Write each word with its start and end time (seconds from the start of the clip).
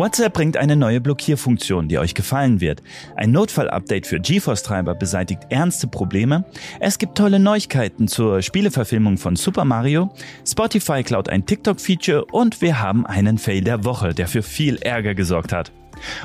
WhatsApp 0.00 0.32
bringt 0.32 0.56
eine 0.56 0.76
neue 0.76 0.98
Blockierfunktion, 0.98 1.86
die 1.86 1.98
euch 1.98 2.14
gefallen 2.14 2.62
wird. 2.62 2.82
Ein 3.16 3.32
Notfall-Update 3.32 4.06
für 4.06 4.18
GeForce-Treiber 4.18 4.94
beseitigt 4.94 5.42
ernste 5.50 5.88
Probleme. 5.88 6.46
Es 6.80 6.96
gibt 6.96 7.18
tolle 7.18 7.38
Neuigkeiten 7.38 8.08
zur 8.08 8.40
Spieleverfilmung 8.40 9.18
von 9.18 9.36
Super 9.36 9.66
Mario. 9.66 10.08
Spotify 10.48 11.02
klaut 11.02 11.28
ein 11.28 11.44
TikTok-Feature 11.44 12.24
und 12.32 12.62
wir 12.62 12.80
haben 12.80 13.04
einen 13.04 13.36
Fail 13.36 13.60
der 13.60 13.84
Woche, 13.84 14.14
der 14.14 14.26
für 14.26 14.42
viel 14.42 14.76
Ärger 14.76 15.14
gesorgt 15.14 15.52
hat. 15.52 15.70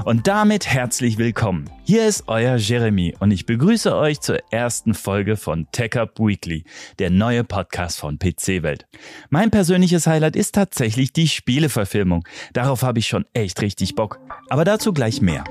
Und 0.04 0.28
damit 0.28 0.68
herzlich 0.68 1.18
willkommen. 1.18 1.70
Hier 1.84 2.07
ist 2.07 2.25
euer 2.28 2.57
Jeremy 2.57 3.16
und 3.20 3.32
ich 3.32 3.46
begrüße 3.46 3.96
euch 3.96 4.21
zur 4.21 4.39
ersten 4.52 4.94
Folge 4.94 5.38
von 5.38 5.68
Tech 5.71 5.98
Up 5.98 6.20
Weekly, 6.20 6.64
der 7.00 7.10
neue 7.10 7.44
Podcast 7.44 8.00
von 8.00 8.20
PC 8.20 8.64
Welt. 8.64 8.86
Mein 9.30 9.52
persönliches 9.52 10.07
Highlight 10.07 10.36
ist 10.36 10.56
tatsächlich 10.56 11.14
die 11.14 11.28
Spieleverfilmung. 11.28 12.28
Darauf 12.54 12.84
habe 12.84 13.00
ich 13.00 13.07
schon 13.07 13.25
echt 13.34 13.61
richtig 13.61 13.96
Bock. 13.96 14.20
Aber 14.50 14.65
dazu 14.65 14.93
gleich 14.93 15.21
mehr. 15.21 15.43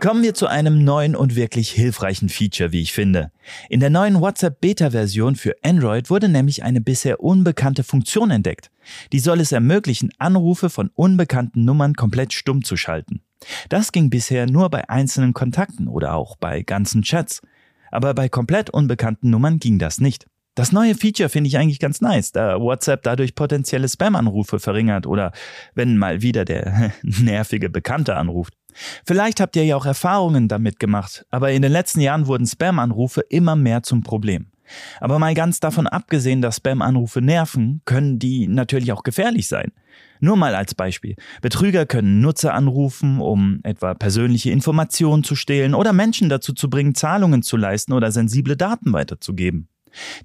Kommen 0.00 0.22
wir 0.22 0.34
zu 0.34 0.46
einem 0.46 0.84
neuen 0.84 1.16
und 1.16 1.36
wirklich 1.36 1.70
hilfreichen 1.70 2.28
Feature, 2.28 2.70
wie 2.70 2.82
ich 2.82 2.92
finde. 2.92 3.32
In 3.70 3.80
der 3.80 3.88
neuen 3.88 4.20
WhatsApp 4.20 4.60
Beta-Version 4.60 5.36
für 5.36 5.56
Android 5.62 6.10
wurde 6.10 6.28
nämlich 6.28 6.62
eine 6.62 6.80
bisher 6.80 7.20
unbekannte 7.20 7.82
Funktion 7.82 8.30
entdeckt. 8.30 8.70
Die 9.12 9.18
soll 9.20 9.40
es 9.40 9.52
ermöglichen, 9.52 10.10
Anrufe 10.18 10.68
von 10.68 10.90
unbekannten 10.94 11.64
Nummern 11.64 11.94
komplett 11.94 12.34
stumm 12.34 12.62
zu 12.62 12.76
schalten. 12.76 13.22
Das 13.68 13.90
ging 13.90 14.10
bisher 14.10 14.46
nur 14.46 14.68
bei 14.68 14.88
einzelnen 14.88 15.32
Kontakten 15.32 15.88
oder 15.88 16.14
auch 16.14 16.36
bei 16.36 16.62
ganzen 16.62 17.02
Chats. 17.02 17.40
Aber 17.90 18.12
bei 18.12 18.28
komplett 18.28 18.70
unbekannten 18.70 19.30
Nummern 19.30 19.58
ging 19.58 19.78
das 19.78 19.98
nicht. 19.98 20.26
Das 20.54 20.72
neue 20.72 20.94
Feature 20.94 21.28
finde 21.28 21.48
ich 21.48 21.58
eigentlich 21.58 21.80
ganz 21.80 22.00
nice, 22.00 22.32
da 22.32 22.58
WhatsApp 22.60 23.02
dadurch 23.02 23.34
potenzielle 23.34 23.88
Spam-Anrufe 23.88 24.58
verringert 24.58 25.06
oder 25.06 25.32
wenn 25.74 25.98
mal 25.98 26.22
wieder 26.22 26.44
der 26.44 26.92
nervige 27.02 27.68
Bekannte 27.68 28.16
anruft. 28.16 28.54
Vielleicht 29.04 29.40
habt 29.40 29.56
ihr 29.56 29.64
ja 29.64 29.76
auch 29.76 29.86
Erfahrungen 29.86 30.48
damit 30.48 30.78
gemacht, 30.78 31.26
aber 31.30 31.52
in 31.52 31.62
den 31.62 31.72
letzten 31.72 32.00
Jahren 32.00 32.26
wurden 32.26 32.46
Spam-Anrufe 32.46 33.22
immer 33.28 33.56
mehr 33.56 33.82
zum 33.82 34.02
Problem. 34.02 34.46
Aber 35.00 35.18
mal 35.18 35.34
ganz 35.34 35.60
davon 35.60 35.86
abgesehen, 35.86 36.42
dass 36.42 36.56
Spam-Anrufe 36.56 37.20
nerven, 37.20 37.82
können 37.84 38.18
die 38.18 38.48
natürlich 38.48 38.92
auch 38.92 39.02
gefährlich 39.02 39.48
sein. 39.48 39.72
Nur 40.20 40.36
mal 40.36 40.54
als 40.54 40.74
Beispiel. 40.74 41.14
Betrüger 41.42 41.86
können 41.86 42.20
Nutzer 42.20 42.54
anrufen, 42.54 43.20
um 43.20 43.60
etwa 43.62 43.94
persönliche 43.94 44.50
Informationen 44.50 45.24
zu 45.24 45.36
stehlen 45.36 45.74
oder 45.74 45.92
Menschen 45.92 46.28
dazu 46.28 46.52
zu 46.52 46.70
bringen, 46.70 46.94
Zahlungen 46.94 47.42
zu 47.42 47.56
leisten 47.56 47.92
oder 47.92 48.10
sensible 48.10 48.56
Daten 48.56 48.92
weiterzugeben. 48.92 49.68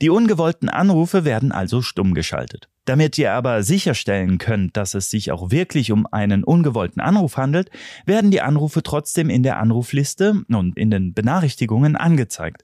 Die 0.01 0.09
ungewollten 0.09 0.69
Anrufe 0.69 1.25
werden 1.25 1.51
also 1.51 1.81
stumm 1.81 2.13
geschaltet. 2.13 2.69
Damit 2.85 3.17
ihr 3.17 3.33
aber 3.33 3.63
sicherstellen 3.63 4.37
könnt, 4.37 4.75
dass 4.75 4.93
es 4.95 5.09
sich 5.09 5.31
auch 5.31 5.51
wirklich 5.51 5.91
um 5.91 6.07
einen 6.11 6.43
ungewollten 6.43 7.01
Anruf 7.01 7.37
handelt, 7.37 7.69
werden 8.05 8.31
die 8.31 8.41
Anrufe 8.41 8.83
trotzdem 8.83 9.29
in 9.29 9.43
der 9.43 9.57
Anrufliste 9.57 10.43
und 10.49 10.77
in 10.77 10.89
den 10.89 11.13
Benachrichtigungen 11.13 11.95
angezeigt. 11.95 12.63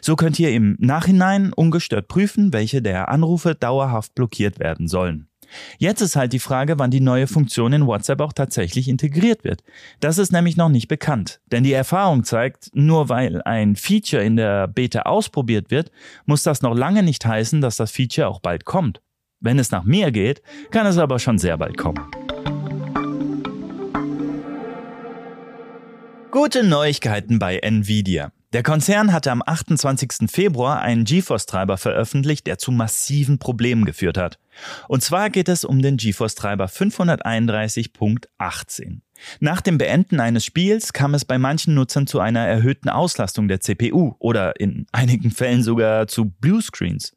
So 0.00 0.16
könnt 0.16 0.38
ihr 0.38 0.50
im 0.50 0.76
Nachhinein 0.78 1.52
ungestört 1.52 2.08
prüfen, 2.08 2.52
welche 2.52 2.82
der 2.82 3.08
Anrufe 3.08 3.54
dauerhaft 3.54 4.14
blockiert 4.14 4.58
werden 4.58 4.88
sollen. 4.88 5.28
Jetzt 5.78 6.00
ist 6.00 6.16
halt 6.16 6.32
die 6.32 6.38
Frage, 6.38 6.78
wann 6.78 6.90
die 6.90 7.00
neue 7.00 7.26
Funktion 7.26 7.72
in 7.72 7.86
WhatsApp 7.86 8.20
auch 8.20 8.32
tatsächlich 8.32 8.88
integriert 8.88 9.44
wird. 9.44 9.62
Das 10.00 10.18
ist 10.18 10.32
nämlich 10.32 10.56
noch 10.56 10.68
nicht 10.68 10.88
bekannt. 10.88 11.40
Denn 11.50 11.64
die 11.64 11.72
Erfahrung 11.72 12.24
zeigt, 12.24 12.70
nur 12.74 13.08
weil 13.08 13.42
ein 13.42 13.76
Feature 13.76 14.22
in 14.22 14.36
der 14.36 14.68
Beta 14.68 15.02
ausprobiert 15.02 15.70
wird, 15.70 15.90
muss 16.26 16.42
das 16.42 16.62
noch 16.62 16.74
lange 16.74 17.02
nicht 17.02 17.24
heißen, 17.24 17.60
dass 17.60 17.76
das 17.76 17.90
Feature 17.90 18.28
auch 18.28 18.40
bald 18.40 18.64
kommt. 18.64 19.00
Wenn 19.40 19.58
es 19.58 19.70
nach 19.70 19.84
mir 19.84 20.12
geht, 20.12 20.42
kann 20.70 20.86
es 20.86 20.98
aber 20.98 21.18
schon 21.18 21.38
sehr 21.38 21.56
bald 21.58 21.76
kommen. 21.76 22.00
Gute 26.30 26.64
Neuigkeiten 26.64 27.38
bei 27.38 27.58
Nvidia. 27.58 28.32
Der 28.52 28.62
Konzern 28.62 29.12
hatte 29.14 29.30
am 29.30 29.42
28. 29.44 30.30
Februar 30.30 30.82
einen 30.82 31.04
GeForce-Treiber 31.04 31.78
veröffentlicht, 31.78 32.46
der 32.46 32.58
zu 32.58 32.70
massiven 32.70 33.38
Problemen 33.38 33.86
geführt 33.86 34.18
hat. 34.18 34.38
Und 34.88 35.02
zwar 35.02 35.30
geht 35.30 35.48
es 35.48 35.64
um 35.64 35.80
den 35.80 35.96
GeForce-Treiber 35.96 36.66
531.18. 36.66 38.98
Nach 39.40 39.62
dem 39.62 39.78
Beenden 39.78 40.20
eines 40.20 40.44
Spiels 40.44 40.92
kam 40.92 41.14
es 41.14 41.24
bei 41.24 41.38
manchen 41.38 41.74
Nutzern 41.74 42.06
zu 42.06 42.20
einer 42.20 42.46
erhöhten 42.46 42.90
Auslastung 42.90 43.48
der 43.48 43.60
CPU 43.60 44.16
oder 44.18 44.60
in 44.60 44.84
einigen 44.92 45.30
Fällen 45.30 45.62
sogar 45.62 46.06
zu 46.06 46.26
Bluescreens. 46.26 47.16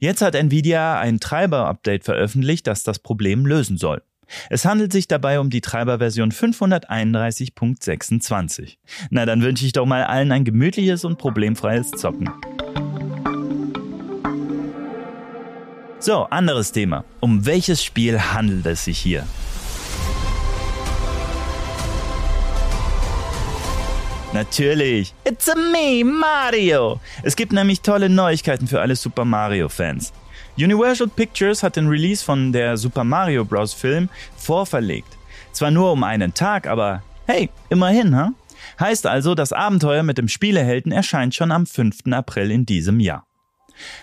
Jetzt 0.00 0.22
hat 0.22 0.34
Nvidia 0.34 0.98
ein 0.98 1.20
Treiber-Update 1.20 2.02
veröffentlicht, 2.02 2.66
das 2.66 2.82
das 2.82 2.98
Problem 2.98 3.46
lösen 3.46 3.78
soll. 3.78 4.02
Es 4.50 4.64
handelt 4.64 4.92
sich 4.92 5.06
dabei 5.08 5.40
um 5.40 5.50
die 5.50 5.60
Treiberversion 5.60 6.30
531.26. 6.32 8.76
Na, 9.10 9.26
dann 9.26 9.42
wünsche 9.42 9.66
ich 9.66 9.72
doch 9.72 9.86
mal 9.86 10.04
allen 10.04 10.30
ein 10.32 10.44
gemütliches 10.44 11.04
und 11.04 11.18
problemfreies 11.18 11.90
Zocken. 11.92 12.30
So, 15.98 16.24
anderes 16.24 16.72
Thema. 16.72 17.04
Um 17.20 17.46
welches 17.46 17.82
Spiel 17.82 18.20
handelt 18.20 18.66
es 18.66 18.84
sich 18.84 18.98
hier? 18.98 19.24
Natürlich. 24.34 25.14
It's 25.24 25.48
a 25.48 25.54
me, 25.54 26.04
Mario. 26.04 27.00
Es 27.22 27.36
gibt 27.36 27.52
nämlich 27.52 27.82
tolle 27.82 28.08
Neuigkeiten 28.08 28.66
für 28.66 28.80
alle 28.80 28.96
Super 28.96 29.24
Mario 29.24 29.68
Fans. 29.68 30.12
Universal 30.56 31.08
Pictures 31.08 31.62
hat 31.62 31.76
den 31.76 31.88
Release 31.88 32.24
von 32.24 32.52
der 32.52 32.76
Super 32.76 33.04
Mario 33.04 33.44
Bros. 33.44 33.72
Film 33.72 34.08
vorverlegt. 34.36 35.16
Zwar 35.52 35.70
nur 35.70 35.92
um 35.92 36.02
einen 36.04 36.34
Tag, 36.34 36.66
aber 36.66 37.02
hey, 37.26 37.50
immerhin, 37.68 38.16
ha? 38.16 38.32
Heißt 38.80 39.06
also, 39.06 39.34
das 39.34 39.52
Abenteuer 39.52 40.02
mit 40.02 40.18
dem 40.18 40.28
Spielehelden 40.28 40.92
erscheint 40.92 41.34
schon 41.34 41.52
am 41.52 41.66
5. 41.66 42.12
April 42.12 42.50
in 42.50 42.66
diesem 42.66 43.00
Jahr. 43.00 43.26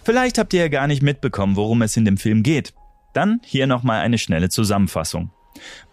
Vielleicht 0.04 0.38
habt 0.38 0.54
ihr 0.54 0.62
ja 0.62 0.68
gar 0.68 0.88
nicht 0.88 1.02
mitbekommen, 1.02 1.56
worum 1.56 1.82
es 1.82 1.98
in 1.98 2.06
dem 2.06 2.18
Film 2.18 2.44
geht. 2.44 2.74
Dann 3.14 3.42
hier 3.44 3.68
nochmal 3.68 4.02
eine 4.02 4.18
schnelle 4.18 4.50
Zusammenfassung. 4.50 5.32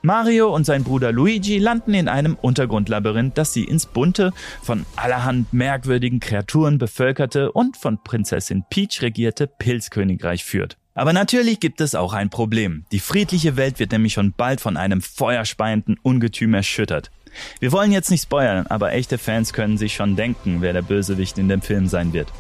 Mario 0.02 0.54
und 0.54 0.64
sein 0.64 0.84
Bruder 0.84 1.12
Luigi 1.12 1.58
landen 1.58 1.94
in 1.94 2.08
einem 2.08 2.34
Untergrundlabyrinth, 2.34 3.36
das 3.36 3.52
sie 3.52 3.64
ins 3.64 3.86
bunte, 3.86 4.32
von 4.62 4.86
allerhand 4.96 5.52
merkwürdigen 5.52 6.20
Kreaturen 6.20 6.78
bevölkerte 6.78 7.52
und 7.52 7.76
von 7.76 8.02
Prinzessin 8.02 8.64
Peach 8.70 9.02
regierte 9.02 9.46
Pilzkönigreich 9.46 10.44
führt. 10.44 10.76
Aber 10.94 11.12
natürlich 11.12 11.60
gibt 11.60 11.80
es 11.80 11.94
auch 11.94 12.12
ein 12.12 12.28
Problem. 12.28 12.84
Die 12.90 12.98
friedliche 12.98 13.56
Welt 13.56 13.78
wird 13.78 13.92
nämlich 13.92 14.14
schon 14.14 14.32
bald 14.32 14.60
von 14.60 14.76
einem 14.76 15.00
feuerspeienden 15.00 15.96
Ungetüm 16.02 16.54
erschüttert. 16.54 17.12
Wir 17.60 17.70
wollen 17.70 17.92
jetzt 17.92 18.10
nicht 18.10 18.22
spoilern, 18.22 18.66
aber 18.66 18.92
echte 18.92 19.16
Fans 19.16 19.52
können 19.52 19.78
sich 19.78 19.94
schon 19.94 20.16
denken, 20.16 20.60
wer 20.60 20.72
der 20.72 20.82
Bösewicht 20.82 21.38
in 21.38 21.48
dem 21.48 21.62
Film 21.62 21.86
sein 21.86 22.12
wird. 22.12 22.32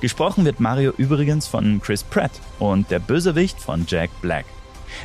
Gesprochen 0.00 0.44
wird 0.44 0.60
Mario 0.60 0.92
übrigens 0.96 1.46
von 1.46 1.80
Chris 1.80 2.04
Pratt 2.04 2.32
und 2.58 2.90
der 2.90 2.98
Bösewicht 2.98 3.58
von 3.58 3.86
Jack 3.88 4.10
Black. 4.20 4.44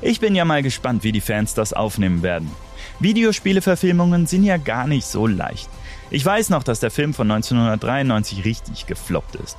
Ich 0.01 0.19
bin 0.19 0.35
ja 0.35 0.45
mal 0.45 0.63
gespannt, 0.63 1.03
wie 1.03 1.11
die 1.11 1.21
Fans 1.21 1.53
das 1.53 1.73
aufnehmen 1.73 2.23
werden. 2.23 2.51
Videospieleverfilmungen 2.99 4.27
sind 4.27 4.43
ja 4.43 4.57
gar 4.57 4.87
nicht 4.87 5.05
so 5.05 5.27
leicht. 5.27 5.69
Ich 6.09 6.25
weiß 6.25 6.49
noch, 6.49 6.63
dass 6.63 6.79
der 6.79 6.91
Film 6.91 7.13
von 7.13 7.29
1993 7.29 8.45
richtig 8.45 8.87
gefloppt 8.87 9.35
ist. 9.35 9.57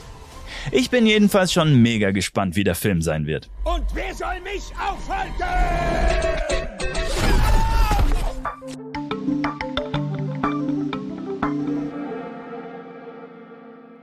Ich 0.72 0.90
bin 0.90 1.06
jedenfalls 1.06 1.52
schon 1.52 1.80
mega 1.82 2.10
gespannt, 2.10 2.56
wie 2.56 2.64
der 2.64 2.74
Film 2.74 3.02
sein 3.02 3.26
wird. 3.26 3.48
Und 3.64 3.84
wer 3.94 4.14
soll 4.14 4.40
mich 4.40 4.72
aufhalten? 4.76 5.44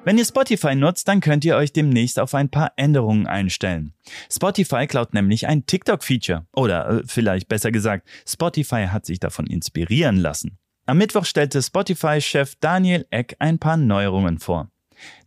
Wenn 0.06 0.20
ihr 0.20 0.26
Spotify 0.26 0.76
nutzt, 0.76 1.08
dann 1.08 1.20
könnt 1.20 1.44
ihr 1.46 1.56
euch 1.56 1.74
demnächst 1.74 2.20
auf 2.20 2.36
ein 2.36 2.50
paar 2.50 2.74
Änderungen 2.76 3.26
einstellen. 3.26 3.96
Spotify 4.32 4.86
klaut 4.86 5.16
nämlich 5.16 5.48
ein 5.48 5.66
TikTok-Feature. 5.66 6.46
Oder 6.54 6.88
äh, 6.88 7.02
vielleicht 7.08 7.48
besser 7.48 7.72
gesagt, 7.72 8.08
Spotify 8.28 8.86
hat 8.86 9.08
sich 9.08 9.20
davon 9.20 9.48
inspirieren 9.48 10.18
lassen. 10.18 10.60
Am 10.86 11.00
Mittwoch 11.00 11.26
stellte 11.26 11.60
Spotify-Chef 11.60 12.54
Daniel 12.60 13.08
Eck 13.10 13.36
ein 13.40 13.58
paar 13.58 13.78
Neuerungen 13.78 14.38
vor. 14.38 14.70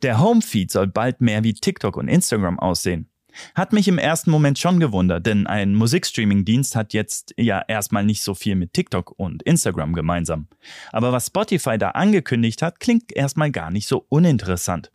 Der 0.02 0.20
Home-Feed 0.20 0.70
soll 0.70 0.86
bald 0.86 1.20
mehr 1.20 1.42
wie 1.42 1.54
TikTok 1.54 1.96
und 1.96 2.06
Instagram 2.06 2.60
aussehen. 2.60 3.10
Hat 3.54 3.72
mich 3.72 3.88
im 3.88 3.98
ersten 3.98 4.30
Moment 4.30 4.58
schon 4.58 4.80
gewundert, 4.80 5.26
denn 5.26 5.46
ein 5.46 5.74
Musikstreaming-Dienst 5.74 6.76
hat 6.76 6.92
jetzt 6.92 7.34
ja 7.36 7.62
erstmal 7.66 8.04
nicht 8.04 8.22
so 8.22 8.34
viel 8.34 8.54
mit 8.54 8.72
TikTok 8.72 9.14
und 9.16 9.42
Instagram 9.42 9.92
gemeinsam. 9.92 10.48
Aber 10.92 11.12
was 11.12 11.26
Spotify 11.26 11.78
da 11.78 11.90
angekündigt 11.90 12.62
hat, 12.62 12.80
klingt 12.80 13.14
erstmal 13.14 13.50
gar 13.50 13.70
nicht 13.70 13.86
so 13.86 14.06
uninteressant. 14.08 14.90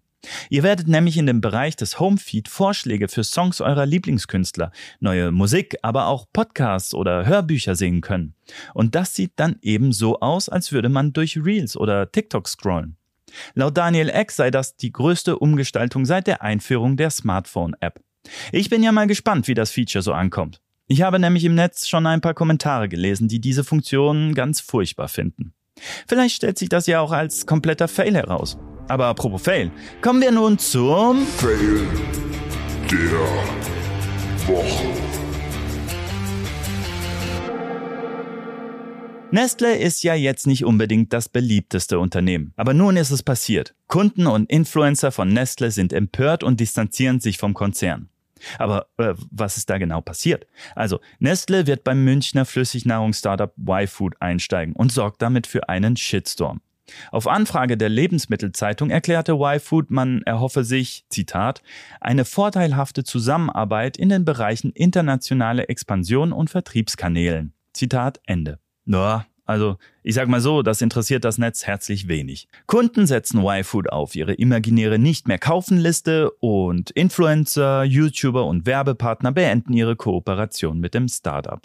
Ihr 0.49 0.63
werdet 0.63 0.87
nämlich 0.87 1.17
in 1.17 1.25
dem 1.25 1.41
Bereich 1.41 1.75
des 1.75 1.99
Homefeed 1.99 2.47
Vorschläge 2.47 3.07
für 3.07 3.23
Songs 3.23 3.61
eurer 3.61 3.85
Lieblingskünstler, 3.85 4.71
neue 4.99 5.31
Musik, 5.31 5.75
aber 5.81 6.07
auch 6.07 6.25
Podcasts 6.31 6.93
oder 6.93 7.25
Hörbücher 7.25 7.75
sehen 7.75 8.01
können. 8.01 8.33
Und 8.73 8.95
das 8.95 9.15
sieht 9.15 9.33
dann 9.35 9.57
eben 9.61 9.91
so 9.91 10.19
aus, 10.19 10.49
als 10.49 10.71
würde 10.71 10.89
man 10.89 11.13
durch 11.13 11.37
Reels 11.43 11.75
oder 11.75 12.11
TikTok 12.11 12.47
scrollen. 12.47 12.97
Laut 13.53 13.77
Daniel 13.77 14.09
Eck 14.09 14.31
sei 14.31 14.51
das 14.51 14.75
die 14.75 14.91
größte 14.91 15.37
Umgestaltung 15.39 16.05
seit 16.05 16.27
der 16.27 16.41
Einführung 16.41 16.97
der 16.97 17.09
Smartphone-App. 17.09 17.99
Ich 18.51 18.69
bin 18.69 18.83
ja 18.83 18.91
mal 18.91 19.07
gespannt, 19.07 19.47
wie 19.47 19.53
das 19.53 19.71
Feature 19.71 20.01
so 20.01 20.13
ankommt. 20.13 20.61
Ich 20.87 21.01
habe 21.01 21.19
nämlich 21.19 21.45
im 21.45 21.55
Netz 21.55 21.87
schon 21.87 22.05
ein 22.05 22.21
paar 22.21 22.33
Kommentare 22.33 22.89
gelesen, 22.89 23.27
die 23.27 23.39
diese 23.39 23.63
Funktion 23.63 24.33
ganz 24.33 24.59
furchtbar 24.59 25.07
finden. 25.07 25.53
Vielleicht 26.07 26.35
stellt 26.35 26.57
sich 26.57 26.69
das 26.69 26.87
ja 26.87 26.99
auch 26.99 27.11
als 27.11 27.45
kompletter 27.45 27.87
Fail 27.87 28.15
heraus. 28.15 28.57
Aber 28.89 29.07
apropos 29.07 29.41
Fail, 29.41 29.71
kommen 30.01 30.21
wir 30.21 30.31
nun 30.31 30.59
zum 30.59 31.25
Fail 31.25 31.87
der 32.91 33.19
Woche. 34.47 35.13
Nestle 39.31 39.77
ist 39.77 40.03
ja 40.03 40.13
jetzt 40.13 40.45
nicht 40.45 40.63
unbedingt 40.63 41.11
das 41.11 41.27
beliebteste 41.27 41.97
Unternehmen. 41.97 42.53
Aber 42.55 42.75
nun 42.75 42.97
ist 42.97 43.09
es 43.09 43.23
passiert. 43.23 43.73
Kunden 43.87 44.27
und 44.27 44.47
Influencer 44.47 45.11
von 45.11 45.29
Nestle 45.29 45.71
sind 45.71 45.91
empört 45.91 46.43
und 46.43 46.59
distanzieren 46.59 47.19
sich 47.19 47.39
vom 47.39 47.55
Konzern. 47.55 48.09
Aber 48.57 48.87
äh, 48.97 49.13
was 49.31 49.57
ist 49.57 49.69
da 49.69 49.77
genau 49.77 50.01
passiert? 50.01 50.47
Also, 50.75 50.99
Nestle 51.19 51.67
wird 51.67 51.83
beim 51.83 52.03
Münchner 52.03 52.45
Flüssignahrungsstartup 52.45 53.53
Y-Food 53.57 54.15
einsteigen 54.21 54.75
und 54.75 54.91
sorgt 54.91 55.21
damit 55.21 55.47
für 55.47 55.69
einen 55.69 55.95
Shitstorm. 55.95 56.61
Auf 57.11 57.27
Anfrage 57.27 57.77
der 57.77 57.89
Lebensmittelzeitung 57.89 58.89
erklärte 58.89 59.33
Y-Food, 59.33 59.89
man 59.89 60.21
erhoffe 60.23 60.63
sich, 60.63 61.05
Zitat, 61.09 61.61
eine 62.01 62.25
vorteilhafte 62.25 63.03
Zusammenarbeit 63.03 63.97
in 63.97 64.09
den 64.09 64.25
Bereichen 64.25 64.71
internationale 64.71 65.69
Expansion 65.69 66.33
und 66.33 66.49
Vertriebskanälen. 66.49 67.53
Zitat 67.73 68.19
Ende. 68.25 68.59
Ja, 68.85 69.25
also, 69.45 69.77
ich 70.03 70.15
sag 70.15 70.27
mal 70.29 70.39
so, 70.39 70.61
das 70.61 70.81
interessiert 70.81 71.25
das 71.25 71.37
Netz 71.37 71.65
herzlich 71.65 72.07
wenig. 72.07 72.47
Kunden 72.65 73.05
setzen 73.05 73.43
Y-Food 73.43 73.89
auf 73.91 74.15
ihre 74.15 74.33
imaginäre 74.33 74.99
nicht 74.99 75.27
mehr 75.27 75.39
kaufen 75.39 75.77
Liste 75.77 76.31
und 76.39 76.91
Influencer, 76.91 77.83
YouTuber 77.83 78.45
und 78.45 78.65
Werbepartner 78.65 79.31
beenden 79.31 79.73
ihre 79.73 79.95
Kooperation 79.95 80.79
mit 80.79 80.93
dem 80.93 81.07
Startup. 81.07 81.61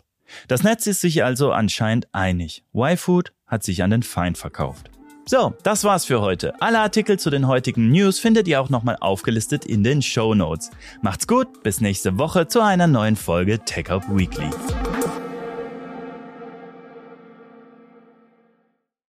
Das 0.48 0.62
Netz 0.62 0.86
ist 0.86 1.00
sich 1.00 1.24
also 1.24 1.52
anscheinend 1.52 2.08
einig. 2.12 2.64
Y-Food 2.74 3.32
hat 3.46 3.62
sich 3.62 3.82
an 3.82 3.90
den 3.90 4.02
Feind 4.02 4.36
verkauft. 4.36 4.90
So, 5.24 5.54
das 5.62 5.84
war's 5.84 6.06
für 6.06 6.22
heute. 6.22 6.60
Alle 6.60 6.80
Artikel 6.80 7.18
zu 7.18 7.28
den 7.28 7.46
heutigen 7.46 7.90
News 7.90 8.18
findet 8.18 8.48
ihr 8.48 8.60
auch 8.62 8.70
nochmal 8.70 8.96
aufgelistet 8.98 9.66
in 9.66 9.84
den 9.84 10.00
Show 10.00 10.34
Notes. 10.34 10.70
Macht's 11.02 11.26
gut, 11.26 11.62
bis 11.62 11.82
nächste 11.82 12.16
Woche 12.16 12.48
zu 12.48 12.62
einer 12.62 12.86
neuen 12.86 13.14
Folge 13.14 13.58
Tech 13.58 13.90
Up 13.90 14.04
Weekly. 14.08 14.48